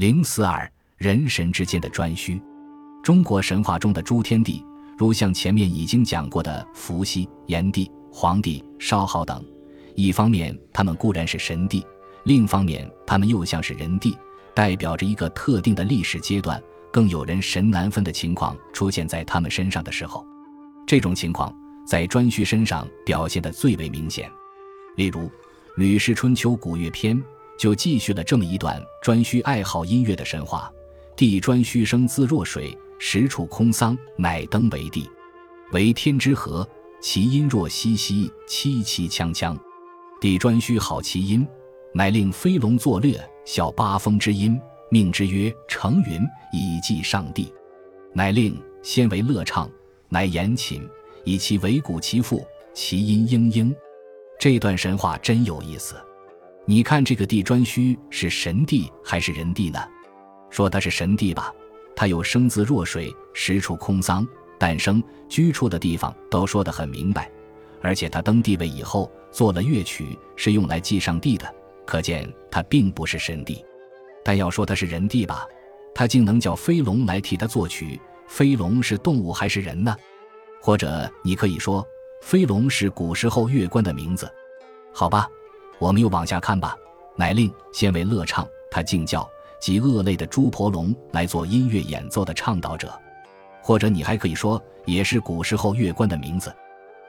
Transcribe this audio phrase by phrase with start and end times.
[0.00, 2.40] 零四二人神之间的专需。
[3.02, 4.64] 中国神话中的诸天帝，
[4.96, 9.44] 如像前面已经讲过的伏羲、炎帝、黄帝、少昊等，
[9.94, 11.84] 一方面他们固然是神帝，
[12.24, 14.16] 另一方面他们又像是人帝，
[14.54, 16.58] 代表着一个特定的历史阶段。
[16.90, 20.24] 更有人神难分的情况出现在他们身上的时候，
[20.86, 21.54] 这种情况
[21.86, 24.30] 在颛顼身上表现得最为明显。
[24.96, 25.20] 例如，
[25.76, 27.14] 《吕氏春秋·古乐篇》
[27.60, 30.72] 就继续了这么一段颛顼爱好音乐的神话：
[31.14, 35.06] 帝颛顼生自若水，实处空桑，乃登为帝，
[35.72, 36.66] 为天之合，
[37.02, 39.54] 其音若淅淅，凄凄锵锵。
[40.22, 41.46] 帝颛顼好其音，
[41.92, 44.58] 乃令飞龙作乐，效八风之音。
[44.90, 47.52] 命之曰成云，以祭上帝，
[48.14, 49.70] 乃令先为乐唱，
[50.08, 50.80] 乃言寝，
[51.24, 52.42] 以其为鼓其腹，
[52.72, 53.76] 其音嘤嘤。
[54.38, 55.94] 这段神话真有意思。
[56.66, 59.80] 你看这个帝颛顼是神地还是人地呢？
[60.50, 61.52] 说他是神地吧，
[61.96, 64.26] 他有生自若水，实处空桑，
[64.58, 67.30] 诞生居处的地方都说得很明白。
[67.82, 71.52] 而且他登帝位以后做了乐曲，是用来祭上帝的，
[71.86, 73.64] 可见他并不是神帝。
[74.22, 75.46] 但要说他是人帝吧，
[75.94, 77.98] 他竟能叫飞龙来替他作曲。
[78.28, 79.96] 飞龙是动物还是人呢？
[80.60, 81.84] 或者你可以说，
[82.20, 84.30] 飞龙是古时候乐官的名字。
[84.92, 85.26] 好吧，
[85.80, 86.76] 我们又往下看吧。
[87.16, 89.28] 乃令先为乐唱，他竟叫
[89.60, 92.96] 及恶类的猪婆龙来做音乐演奏的倡导者。
[93.62, 96.54] 或者你还可以说，也是古时候乐官的名字。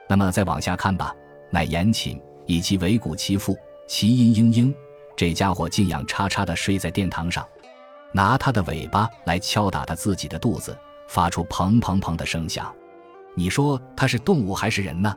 [0.08, 1.14] 那么再往下看吧。
[1.50, 3.56] 乃严寝，以其为鼓其腹，
[3.86, 4.74] 其音嘤嘤。
[5.14, 7.46] 这家伙竟仰叉叉地睡在殿堂上，
[8.10, 10.76] 拿他的尾巴来敲打他自己的肚子，
[11.08, 12.74] 发出砰砰砰的声响。
[13.34, 15.14] 你说他是动物还是人呢？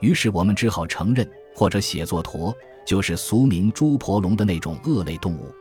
[0.00, 2.54] 于是我们只好承认，或者写作驼，
[2.84, 5.52] 就是俗名猪婆龙的那种恶类动物。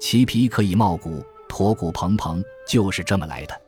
[0.00, 3.60] 其皮可以冒骨，驼骨蓬蓬，就是这么来的。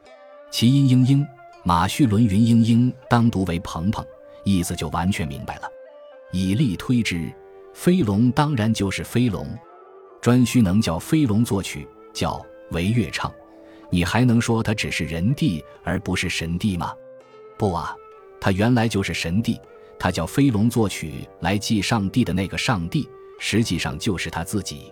[0.51, 1.27] 其音嘤嘤，
[1.65, 4.05] 马叙伦云嘤嘤，当读为蓬蓬，
[4.45, 5.63] 意思就完全明白了。
[6.33, 7.33] 以例推之。
[7.73, 9.47] 飞龙当然就是飞龙，
[10.21, 13.33] 颛顼能叫飞龙作曲，叫为乐唱，
[13.91, 16.93] 你还能说他只是人帝而不是神帝吗？
[17.57, 17.95] 不啊，
[18.41, 19.59] 他原来就是神帝，
[20.01, 23.07] 他叫飞龙作曲来祭上帝的那个上帝，
[23.39, 24.91] 实际上就是他自己。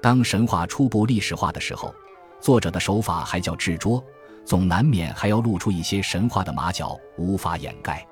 [0.00, 1.94] 当神话初步历史化的时候，
[2.40, 4.02] 作者的手法还叫制拙，
[4.46, 8.06] 总难免还要露出一些神话的马脚，无法掩盖。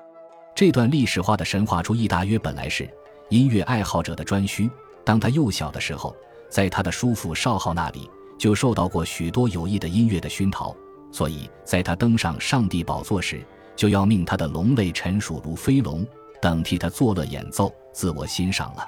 [0.53, 2.87] 这段历史化的神话中，意大约本来是。
[3.29, 4.69] 音乐爱好者的颛顼，
[5.03, 6.15] 当他幼小的时候，
[6.49, 10.73] 在他的叔父少昊那里就受到过许多有益的音乐的熏陶，
[11.11, 13.43] 所以在他登上上帝宝座时，
[13.75, 16.05] 就要命他的龙类臣属如飞龙
[16.41, 18.85] 等替他作乐演奏，自我欣赏了。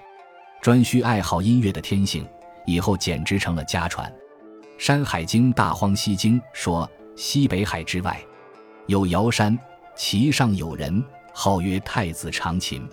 [0.62, 2.28] 颛顼爱好音乐的天性，
[2.66, 4.12] 以后简直成了家传。
[4.78, 8.20] 《山海经·大荒西经》说：西北海之外，
[8.88, 9.58] 有瑶山，
[9.96, 12.88] 其上有人，号曰太子长琴。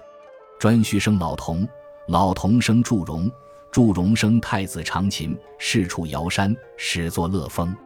[0.59, 1.69] 颛顼生老童，
[2.09, 3.31] 老童生祝融，
[3.71, 7.69] 祝融生太子长琴，事处瑶山，始作乐风。《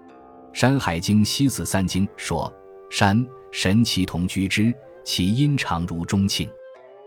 [0.52, 2.52] 山海经·西子三经》说：
[2.90, 4.72] 山神其同居之，
[5.04, 6.48] 其音长如钟磬。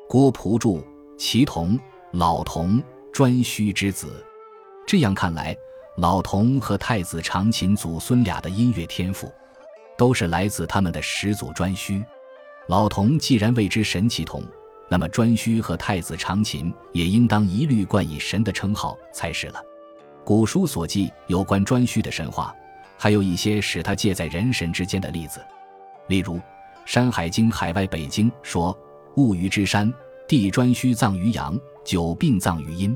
[0.08, 0.84] 郭璞注：
[1.18, 1.80] 其同，
[2.12, 2.82] 老童，
[3.12, 4.24] 颛顼之子。
[4.86, 5.56] 这样看来，
[5.98, 9.32] 老童和太子长琴祖孙俩的音乐天赋，
[9.98, 12.04] 都是来自他们的始祖颛顼。
[12.68, 14.44] 老童既然谓之神其同。
[14.90, 19.60] 那么，颛顼和太子长琴也应当一律冠以神的称号才是了。
[20.24, 22.54] 古书所记有关颛顼的神话，
[22.98, 25.44] 还有一些使他介在人神之间的例子。
[26.08, 26.36] 例如，
[26.86, 28.78] 《山海经·海外北经》说
[29.16, 29.92] ：“物于之山，
[30.28, 32.96] 帝颛顼葬于阳，九并葬于阴。”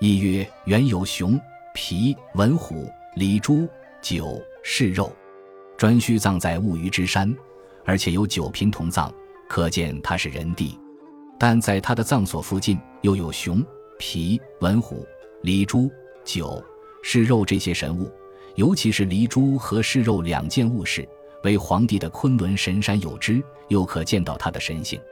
[0.00, 1.40] 亦曰：“原有熊、
[1.74, 3.68] 皮、文虎、狸猪、
[4.02, 5.10] 九是肉。”
[5.78, 7.34] 颛顼葬在物于之山，
[7.84, 9.12] 而且有九嫔同葬，
[9.48, 10.78] 可见他是人帝。
[11.38, 13.64] 但在他的葬所附近，又有熊、
[13.98, 15.06] 皮、文虎、
[15.42, 15.90] 狸猪、
[16.24, 16.62] 酒、
[17.02, 18.10] 是肉这些神物，
[18.54, 21.06] 尤其是狸猪和是肉两件物事，
[21.42, 24.98] 为皇帝的昆仑神山有之，又可见到他的神性。《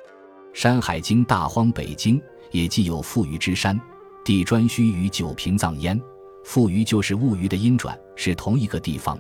[0.53, 2.19] 山海经·大荒北经》
[2.51, 3.81] 也记有富余之山，
[4.25, 6.01] 帝颛顼与九平藏焉。
[6.45, 9.19] 富余就是物余的音转，是同一个地方，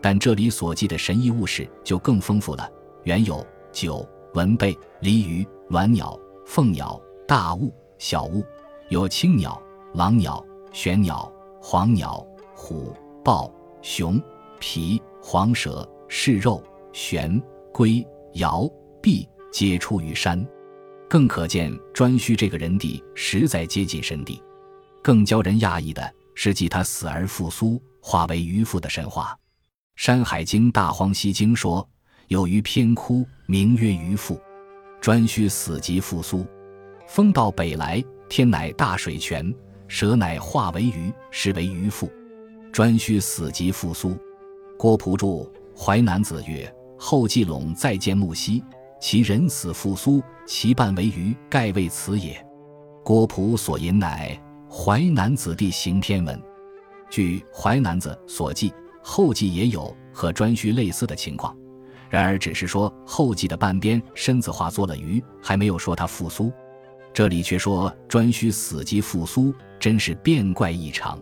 [0.00, 2.68] 但这里所记的神异物事就更丰富了。
[3.04, 6.18] 原有九文贝、鲤鱼、鸾鸟。
[6.46, 8.44] 凤鸟、大物、小物，
[8.90, 9.60] 有青鸟、
[9.94, 10.44] 狼鸟、
[10.74, 12.22] 玄鸟、黄鸟、
[12.54, 12.94] 虎、
[13.24, 14.22] 豹、熊、
[14.60, 17.42] 皮、黄蛇、是肉、玄、
[17.72, 18.70] 龟、尧、
[19.00, 20.46] 毕，皆出于山，
[21.08, 24.42] 更可见颛顼这个人帝实在接近神帝。
[25.02, 29.36] 更教人讶异的是，继他死而复苏，化为渔父的神话。
[29.96, 31.86] 《山海经·大荒西经》说
[32.28, 34.40] ：“有鱼偏枯，名曰渔父。
[35.00, 36.46] 颛顼死即复苏，
[37.06, 39.54] 风到北来，天乃大水泉，
[39.86, 42.10] 蛇乃化为鱼，是为渔父。
[42.72, 44.16] 颛顼死即复苏。”
[44.76, 45.48] 郭璞注
[45.78, 48.64] 《淮南子》曰：“后继陇再见木犀，
[49.00, 52.34] 其人死复苏，其半为鱼，盖为此也。”
[53.04, 54.40] 郭璞所引乃
[54.72, 56.40] 《淮南子》地行天文。
[57.10, 61.54] 据《淮南子》所记，后继也有和颛顼类似的情况，
[62.08, 66.50] 然而只是说后继的半边身子化作了鱼，还没有说他复苏。
[67.12, 71.20] 这里却说颛顼死即复苏，真是变怪异常。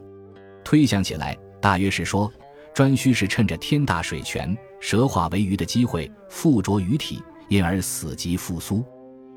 [0.64, 2.32] 推想起来，大约是说
[2.74, 8.84] 颛顼是趁着天大水泉，蛇化为鱼的机会附着鱼体，因而死即复苏。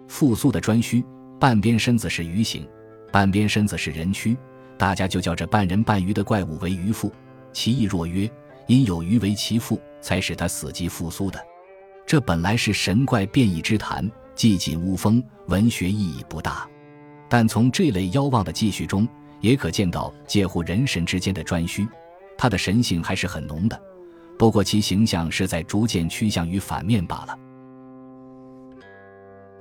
[0.07, 1.03] 复苏的颛顼，
[1.39, 2.67] 半边身子是鱼形，
[3.11, 4.37] 半边身子是人躯。
[4.77, 7.11] 大家就叫这半人半鱼的怪物为鱼父，
[7.53, 8.29] 其意若曰：
[8.67, 11.39] 因有鱼为其父，才使他死即复苏的。
[12.05, 14.05] 这本来是神怪变异之谈，
[14.35, 16.67] 寂寂无风，文学意义不大。
[17.29, 19.07] 但从这类妖妄的记叙中，
[19.39, 21.87] 也可见到介乎人神之间的颛顼，
[22.37, 23.81] 他的神性还是很浓的，
[24.37, 27.39] 不过其形象是在逐渐趋向于反面罢了。